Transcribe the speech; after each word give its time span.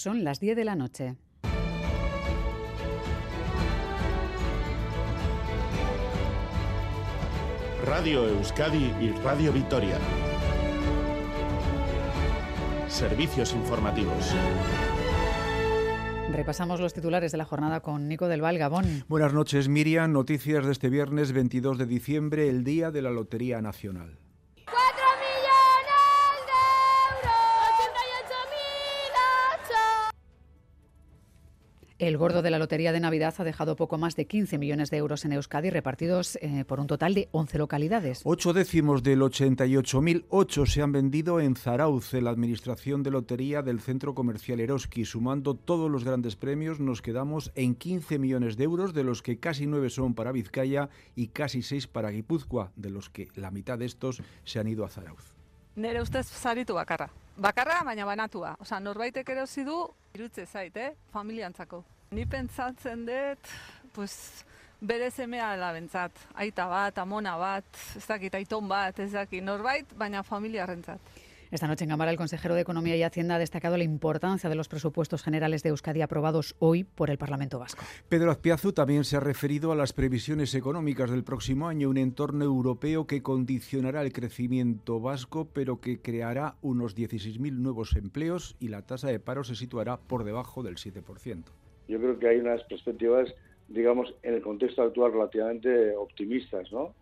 Son 0.00 0.22
las 0.22 0.38
10 0.38 0.54
de 0.54 0.64
la 0.64 0.76
noche. 0.76 1.16
Radio 7.84 8.28
Euskadi 8.28 8.92
y 9.00 9.10
Radio 9.24 9.52
Vitoria. 9.52 9.98
Servicios 12.86 13.52
informativos. 13.54 14.36
Repasamos 16.30 16.78
los 16.78 16.94
titulares 16.94 17.32
de 17.32 17.38
la 17.38 17.44
jornada 17.44 17.80
con 17.80 18.06
Nico 18.06 18.28
del 18.28 18.40
Val 18.40 18.56
Gabón. 18.56 19.02
Buenas 19.08 19.34
noches, 19.34 19.68
Miriam. 19.68 20.12
Noticias 20.12 20.64
de 20.64 20.70
este 20.70 20.90
viernes 20.90 21.32
22 21.32 21.76
de 21.76 21.86
diciembre, 21.86 22.48
el 22.48 22.62
día 22.62 22.92
de 22.92 23.02
la 23.02 23.10
Lotería 23.10 23.60
Nacional. 23.60 24.27
El 31.98 32.16
gordo 32.16 32.42
de 32.42 32.50
la 32.52 32.60
Lotería 32.60 32.92
de 32.92 33.00
Navidad 33.00 33.34
ha 33.38 33.42
dejado 33.44 33.74
poco 33.74 33.98
más 33.98 34.14
de 34.14 34.28
15 34.28 34.56
millones 34.56 34.88
de 34.90 34.98
euros 34.98 35.24
en 35.24 35.32
Euskadi 35.32 35.68
repartidos 35.68 36.36
eh, 36.36 36.64
por 36.64 36.78
un 36.78 36.86
total 36.86 37.12
de 37.12 37.28
11 37.32 37.58
localidades. 37.58 38.20
Ocho 38.22 38.52
décimos 38.52 39.02
del 39.02 39.20
88.008 39.20 40.66
se 40.66 40.80
han 40.80 40.92
vendido 40.92 41.40
en 41.40 41.56
Zarauz, 41.56 42.14
en 42.14 42.22
la 42.22 42.30
Administración 42.30 43.02
de 43.02 43.10
Lotería 43.10 43.62
del 43.62 43.80
Centro 43.80 44.14
Comercial 44.14 44.60
Eroski. 44.60 45.04
Sumando 45.04 45.56
todos 45.56 45.90
los 45.90 46.04
grandes 46.04 46.36
premios, 46.36 46.78
nos 46.78 47.02
quedamos 47.02 47.50
en 47.56 47.74
15 47.74 48.20
millones 48.20 48.56
de 48.56 48.62
euros, 48.62 48.94
de 48.94 49.02
los 49.02 49.20
que 49.20 49.40
casi 49.40 49.66
9 49.66 49.90
son 49.90 50.14
para 50.14 50.30
Vizcaya 50.30 50.90
y 51.16 51.28
casi 51.28 51.62
6 51.62 51.88
para 51.88 52.10
Guipúzcoa, 52.10 52.70
de 52.76 52.90
los 52.90 53.10
que 53.10 53.26
la 53.34 53.50
mitad 53.50 53.76
de 53.76 53.86
estos 53.86 54.22
se 54.44 54.60
han 54.60 54.68
ido 54.68 54.84
a 54.84 54.88
Zarauz. 54.88 55.34
Nere 55.74 56.00
ustez 56.00 56.26
saritu 56.26 56.74
bakarra. 56.74 57.10
Bakarra, 57.38 57.84
baina 57.86 58.02
banatua. 58.02 58.56
Osa, 58.58 58.80
norbaitek 58.82 59.28
erosi 59.30 59.62
du, 59.62 59.76
irutze 60.16 60.42
zait, 60.46 60.74
eh? 60.74 60.88
familiantzako. 61.14 61.84
Ni 62.10 62.24
pentsatzen 62.26 63.04
dut, 63.06 63.50
pues, 63.94 64.42
bere 64.82 65.12
semea 65.14 65.52
labentzat. 65.60 66.18
Aita 66.34 66.66
bat, 66.66 66.98
amona 66.98 67.36
bat, 67.38 67.68
ez 67.94 68.02
dakit, 68.08 68.34
aiton 68.34 68.66
bat, 68.66 68.98
ez 68.98 69.12
dakit, 69.12 69.44
norbait, 69.46 69.94
baina 70.00 70.24
familiarrentzat. 70.26 71.14
Esta 71.50 71.66
noche 71.66 71.84
en 71.84 71.90
Cámara 71.90 72.10
el 72.10 72.18
consejero 72.18 72.54
de 72.54 72.60
Economía 72.60 72.94
y 72.96 73.02
Hacienda 73.02 73.36
ha 73.36 73.38
destacado 73.38 73.78
la 73.78 73.84
importancia 73.84 74.50
de 74.50 74.54
los 74.54 74.68
presupuestos 74.68 75.22
generales 75.22 75.62
de 75.62 75.70
Euskadi 75.70 76.02
aprobados 76.02 76.54
hoy 76.58 76.84
por 76.84 77.08
el 77.08 77.16
Parlamento 77.16 77.58
Vasco. 77.58 77.82
Pedro 78.10 78.30
Azpiazu 78.30 78.72
también 78.72 79.04
se 79.04 79.16
ha 79.16 79.20
referido 79.20 79.72
a 79.72 79.74
las 79.74 79.94
previsiones 79.94 80.54
económicas 80.54 81.10
del 81.10 81.24
próximo 81.24 81.66
año, 81.66 81.88
un 81.88 81.96
entorno 81.96 82.44
europeo 82.44 83.06
que 83.06 83.22
condicionará 83.22 84.02
el 84.02 84.12
crecimiento 84.12 85.00
vasco, 85.00 85.48
pero 85.50 85.80
que 85.80 86.02
creará 86.02 86.56
unos 86.60 86.94
16.000 86.94 87.52
nuevos 87.52 87.96
empleos 87.96 88.54
y 88.60 88.68
la 88.68 88.82
tasa 88.82 89.08
de 89.08 89.18
paro 89.18 89.42
se 89.42 89.54
situará 89.54 89.96
por 89.96 90.24
debajo 90.24 90.62
del 90.62 90.76
7%. 90.76 91.44
Yo 91.88 91.98
creo 91.98 92.18
que 92.18 92.28
hay 92.28 92.36
unas 92.40 92.62
perspectivas, 92.64 93.34
digamos, 93.68 94.14
en 94.22 94.34
el 94.34 94.42
contexto 94.42 94.82
actual 94.82 95.12
relativamente 95.12 95.96
optimistas, 95.96 96.70
¿no? 96.70 96.92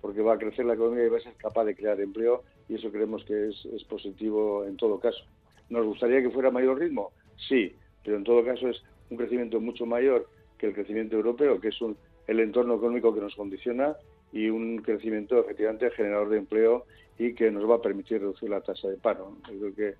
Porque 0.00 0.22
va 0.22 0.34
a 0.34 0.38
crecer 0.38 0.64
la 0.64 0.74
economía 0.74 1.06
y 1.06 1.08
va 1.08 1.18
a 1.18 1.22
ser 1.22 1.34
capaz 1.34 1.64
de 1.64 1.74
crear 1.74 2.00
empleo 2.00 2.42
y 2.68 2.74
eso 2.74 2.90
creemos 2.90 3.24
que 3.24 3.48
es, 3.48 3.84
positivo 3.84 4.64
en 4.64 4.76
todo 4.76 4.98
caso. 4.98 5.24
¿Nos 5.68 5.84
gustaría 5.84 6.22
que 6.22 6.30
fuera 6.30 6.50
mayor 6.50 6.78
ritmo? 6.78 7.12
Sí, 7.48 7.74
pero 8.04 8.16
en 8.16 8.24
todo 8.24 8.44
caso 8.44 8.68
es 8.68 8.82
un 9.10 9.16
crecimiento 9.16 9.60
mucho 9.60 9.86
mayor 9.86 10.28
que 10.58 10.66
el 10.66 10.74
crecimiento 10.74 11.16
europeo, 11.16 11.60
que 11.60 11.68
es 11.68 11.80
un, 11.80 11.96
el 12.26 12.40
entorno 12.40 12.76
económico 12.76 13.14
que 13.14 13.20
nos 13.20 13.34
condiciona 13.34 13.96
y 14.32 14.48
un 14.48 14.78
crecimiento 14.78 15.40
efectivamente 15.40 15.90
generador 15.90 16.30
de 16.30 16.38
empleo 16.38 16.84
y 17.18 17.34
que 17.34 17.50
nos 17.50 17.68
va 17.68 17.76
a 17.76 17.82
permitir 17.82 18.20
reducir 18.20 18.50
la 18.50 18.60
tasa 18.60 18.88
de 18.88 18.96
paro. 18.96 19.36
Yo 19.50 19.58
creo 19.58 19.74
que 19.74 19.94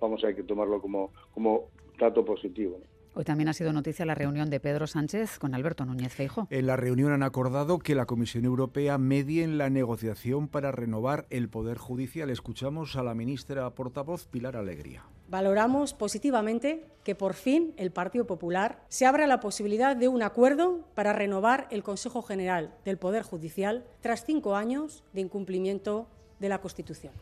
vamos 0.00 0.24
a 0.24 0.34
que 0.34 0.42
tomarlo 0.42 0.80
como, 0.80 1.12
como 1.32 1.68
dato 1.98 2.24
positivo. 2.24 2.80
Hoy 3.12 3.24
también 3.24 3.48
ha 3.48 3.52
sido 3.52 3.72
noticia 3.72 4.06
la 4.06 4.14
reunión 4.14 4.50
de 4.50 4.60
Pedro 4.60 4.86
Sánchez 4.86 5.40
con 5.40 5.52
Alberto 5.54 5.84
Núñez 5.84 6.14
Feijo. 6.14 6.46
En 6.48 6.66
la 6.66 6.76
reunión 6.76 7.12
han 7.12 7.24
acordado 7.24 7.80
que 7.80 7.96
la 7.96 8.06
Comisión 8.06 8.44
Europea 8.44 8.98
medie 8.98 9.42
en 9.42 9.58
la 9.58 9.68
negociación 9.68 10.46
para 10.46 10.70
renovar 10.70 11.26
el 11.28 11.48
Poder 11.48 11.76
Judicial. 11.76 12.30
Escuchamos 12.30 12.94
a 12.94 13.02
la 13.02 13.14
ministra 13.14 13.68
portavoz 13.70 14.26
Pilar 14.28 14.56
Alegría. 14.56 15.02
Valoramos 15.28 15.92
positivamente 15.92 16.86
que 17.02 17.16
por 17.16 17.34
fin 17.34 17.74
el 17.76 17.90
Partido 17.90 18.28
Popular 18.28 18.84
se 18.88 19.06
abra 19.06 19.26
la 19.26 19.40
posibilidad 19.40 19.96
de 19.96 20.06
un 20.06 20.22
acuerdo 20.22 20.86
para 20.94 21.12
renovar 21.12 21.66
el 21.72 21.82
Consejo 21.82 22.22
General 22.22 22.74
del 22.84 22.96
Poder 22.96 23.24
Judicial 23.24 23.84
tras 24.00 24.24
cinco 24.24 24.54
años 24.54 25.02
de 25.12 25.22
incumplimiento 25.22 26.06
de 26.38 26.48
la 26.48 26.60
Constitución. 26.60 27.12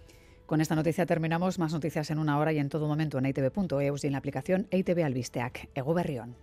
Con 0.49 0.63
esta 0.63 0.75
noticia 0.75 1.05
terminamos. 1.05 1.59
Más 1.59 1.75
noticias 1.75 2.11
en 2.11 2.19
una 2.19 2.39
hora 2.39 2.55
y 2.55 2.59
en 2.59 2.71
todo 2.71 2.89
momento 2.89 3.19
en 3.19 3.27
itv.eus 3.27 4.03
y 4.03 4.07
en 4.07 4.13
la 4.13 4.19
aplicación 4.19 4.67
ITV 4.71 5.05
Albisteac. 5.05 5.69
Ego 5.75 5.93
Berrión. 5.93 6.37